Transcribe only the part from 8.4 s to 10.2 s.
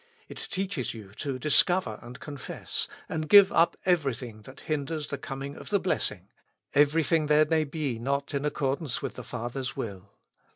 accordance with the Father's will.